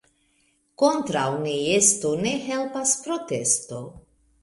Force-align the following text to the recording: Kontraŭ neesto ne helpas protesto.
Kontraŭ 0.83 1.27
neesto 1.45 2.17
ne 2.25 2.35
helpas 2.49 2.99
protesto. 3.07 3.89